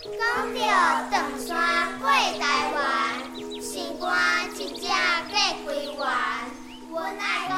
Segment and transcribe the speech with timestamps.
[0.00, 4.88] 讲到长山过台湾，心肝真正
[5.28, 6.48] 过归还。
[6.88, 7.52] 阮爱讲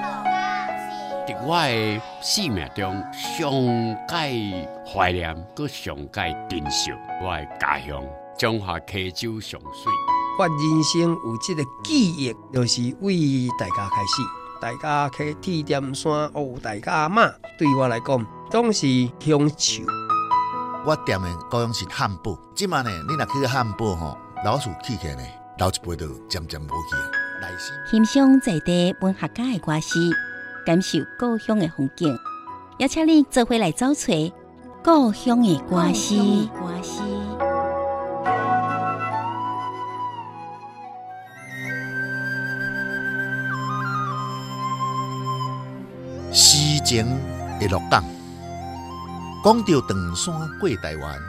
[0.00, 0.32] 鹿港
[0.78, 0.82] 是。
[1.28, 3.52] 在我的生命中，上
[4.08, 6.90] 界怀念，搁上界珍惜
[7.22, 8.02] 我的家乡——
[8.38, 9.92] 中华溪州上水。
[10.38, 14.22] 我人生有这个记忆，就是为大家开始，
[14.62, 17.28] 大家去铁点山哦，大家妈
[17.58, 18.86] 对我来讲，总是
[19.20, 19.82] 乡愁。
[20.84, 25.22] 我店的高雄是汉堡，即晚呢，你若去个汉堡吼，老鼠起起呢，
[25.58, 27.10] 老一辈就渐渐无去啊。
[27.40, 27.50] 来
[27.88, 30.10] 欣赏在地文学家的歌词，
[30.66, 32.18] 感受故乡的风景，
[32.78, 34.32] 邀请你做回来找寻
[34.82, 36.16] 故乡的歌词。
[36.48, 37.00] 歌词。
[46.32, 47.06] 诗情
[47.60, 48.02] 的鹿港。
[49.44, 51.20] 讲到长山过台湾，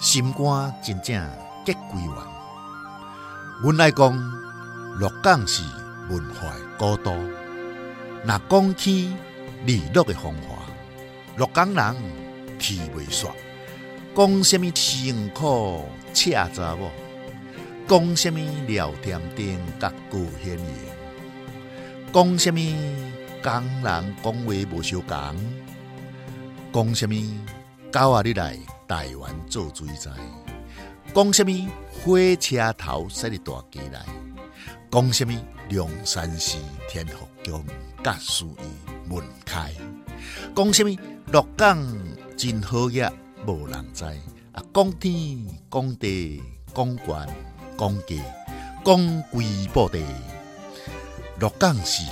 [0.00, 1.24] 心肝真正
[1.64, 2.26] 结归还。
[3.62, 4.12] 阮来讲，
[4.98, 5.62] 鹿港是
[6.10, 7.12] 文化古都。
[8.24, 9.14] 若讲起
[9.64, 10.56] 日落的风华，
[11.36, 11.96] 鹿港人
[12.58, 13.28] 啼袂煞。
[14.16, 16.90] 讲什么辛苦赤查某，
[17.86, 19.46] 讲什么聊天灯
[19.78, 20.66] 甲高显荣，
[22.12, 22.58] 讲什么
[23.40, 23.52] 工
[23.84, 25.16] 人讲话无相共。
[26.72, 27.14] 讲什么？
[27.90, 30.10] 狗仔你来台湾做水灾？
[31.14, 31.68] 讲什么？
[32.04, 34.04] 火车头驶入大街来？
[34.90, 35.34] 讲什么？
[35.70, 36.58] 梁山寺
[36.88, 37.64] 天福宫
[38.04, 38.66] 甲书院
[39.08, 39.72] 门开？
[40.54, 40.94] 讲什么？
[41.32, 41.78] 鹿港
[42.36, 43.10] 真好野，
[43.46, 44.04] 无人知。
[44.04, 46.42] 啊，讲天讲地
[46.74, 47.28] 讲官
[47.78, 48.16] 讲家
[48.84, 50.02] 讲规宝地，
[51.38, 52.02] 鹿港是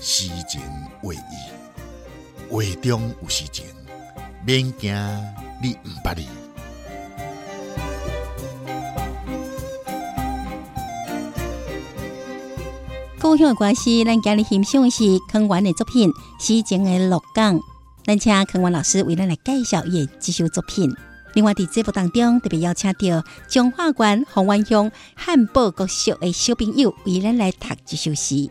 [0.00, 0.60] 诗情
[1.02, 3.64] 画意，画中有诗情。
[4.44, 4.94] 免惊，
[5.62, 6.26] 你毋捌哩。
[13.20, 17.56] 故乡的关系，咱今日欣赏的是康源的作品《诗情的鹿港》。
[18.04, 20.90] 咱请康源老师为咱来介绍伊的这首作品。
[21.34, 28.48] 另外，伫节目当中特别邀请到彰化县丰原乡汉堡国小的小朋友为咱来读这首诗。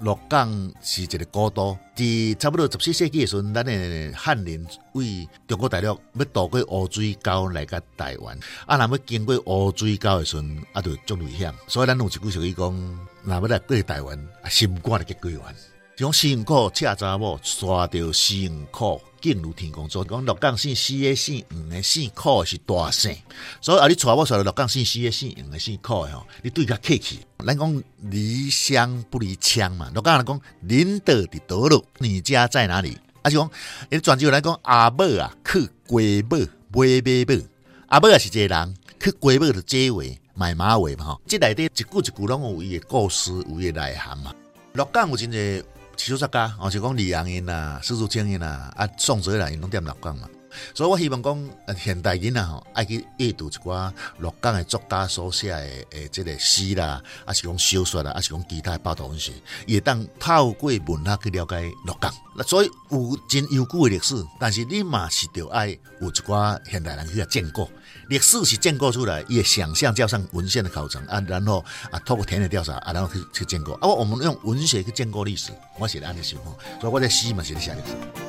[0.00, 15.54] 鹿港是一个古都，伫差不多十四世纪的时阵，咱的汉人为中国大陆要渡过乌水沟来到台湾，啊，若要经过乌水沟的时阵，啊，就足危险，所以咱有一句俗语讲，若要来过台湾，啊，心肝就结归还。
[15.96, 20.04] 种辛苦赤查某，刷着辛苦，进入天公做。
[20.04, 23.16] 讲鹿港姓死的姓黄的姓苦是大姓，
[23.62, 27.20] 所以啊，你娶某刷着鹿港姓死的姓黄的姓苦吼，你对他客气。
[27.46, 32.98] 咱讲离乡不离乡嘛，鹿港人讲恁倒伫倒落，你家在哪里？
[33.22, 33.50] 啊是讲，
[33.90, 36.36] 因泉州来讲阿母啊，去鸡母
[36.74, 37.42] 买马母，
[37.88, 40.02] 阿母也是一个人，去鸡母就这话
[40.34, 41.20] 买马尾嘛吼。
[41.26, 44.34] 这内底一句一句拢有伊的故事，有伊的内涵嘛。
[44.74, 45.64] 鹿港有真侪。
[45.96, 50.28] 小说作家，哦，就讲李阳因呐、施竹青因啊，啊，宋哲来因拢踮鹿港嘛，
[50.74, 55.58] 所以我希望讲，现代人呐，吼，爱去阅读一寡鹿港的作家所写的
[55.90, 59.32] 诶，这个诗啦，啊是讲小说啦，啊是讲其他的报道文学，
[59.66, 62.12] 也当透过文学去了解鹿港。
[62.46, 65.68] 所以有真悠久的历史，但是你嘛是着爱
[66.00, 67.68] 有一寡现代人去啊建构。
[68.08, 73.88] 历史是建构出来，伊的想象加上文献的考证啊，然后啊，透过田野调查啊，然后去去建构啊。
[73.88, 78.25] 我们用文学去建构历史，我写的安尼想吼，所以我在诗嘛写的写历史。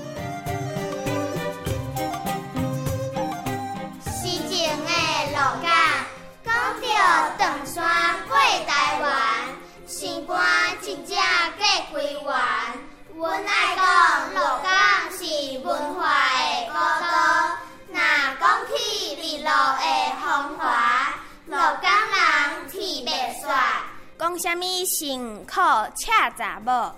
[24.38, 25.54] 讲什么辛苦
[25.96, 26.92] 赤查某，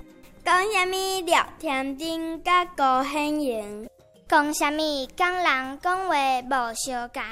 [0.43, 3.87] 讲什么聊天灯甲高显荣，
[4.27, 7.23] 讲什么工人讲话无相共，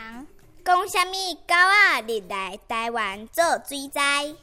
[0.63, 4.33] 讲什么狗仔入来台湾做水灾，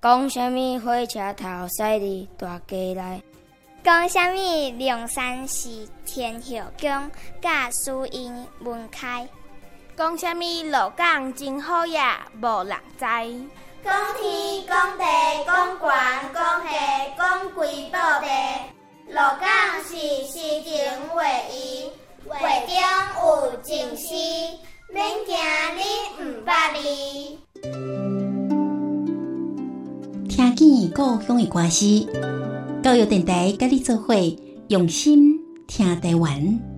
[0.00, 3.20] 讲什么火车头驶入大街来，
[3.82, 7.10] 讲什么梁山是天后宫
[7.42, 9.28] 甲书院门开。
[9.96, 10.62] 讲什么？
[10.70, 13.48] 鹿港真好呀，无人知。
[13.84, 15.04] 讲天讲地
[15.46, 15.90] 讲官
[16.34, 16.68] 讲下
[17.16, 18.28] 讲规部地，
[19.08, 19.48] 鹿港
[19.84, 19.96] 是
[20.26, 20.74] 诗情
[21.14, 21.90] 画意，
[22.26, 22.74] 画中
[23.22, 24.14] 有情诗，
[24.92, 25.36] 免惊
[25.76, 25.80] 你
[26.18, 26.78] 毋捌字。
[30.28, 32.06] 听见故乡的歌词，
[32.82, 34.14] 教育电台跟你做伙，
[34.68, 36.77] 用心听台湾。